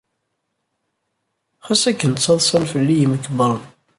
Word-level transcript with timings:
Ɣas 1.65 1.83
akken 1.89 2.11
ttaḍsan 2.13 2.63
fell-i 2.71 2.95
yimkebbren. 2.99 3.61